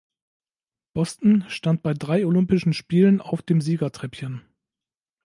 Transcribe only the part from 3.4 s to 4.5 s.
dem Siegertreppchen.